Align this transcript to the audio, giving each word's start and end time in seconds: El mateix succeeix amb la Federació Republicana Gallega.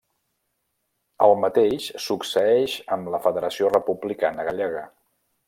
El 1.25 1.33
mateix 1.43 1.89
succeeix 2.07 2.79
amb 2.97 3.13
la 3.17 3.21
Federació 3.27 3.71
Republicana 3.77 4.49
Gallega. 4.51 4.85